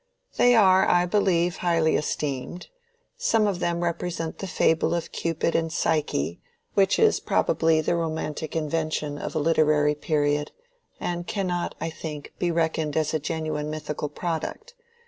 "They 0.37 0.55
are, 0.55 0.87
I 0.89 1.05
believe, 1.05 1.57
highly 1.57 1.95
esteemed. 1.95 2.69
Some 3.17 3.45
of 3.45 3.59
them 3.59 3.83
represent 3.83 4.39
the 4.39 4.47
fable 4.47 4.95
of 4.95 5.11
Cupid 5.11 5.53
and 5.53 5.71
Psyche, 5.71 6.41
which 6.73 6.97
is 6.97 7.19
probably 7.19 7.81
the 7.81 7.95
romantic 7.95 8.55
invention 8.55 9.19
of 9.19 9.35
a 9.35 9.39
literary 9.39 9.93
period, 9.93 10.53
and 10.99 11.27
cannot, 11.27 11.75
I 11.79 11.91
think, 11.91 12.33
be 12.39 12.49
reckoned 12.49 12.97
as 12.97 13.13
a 13.13 13.19
genuine 13.19 13.69
mythical 13.69 14.09
product. 14.09 14.73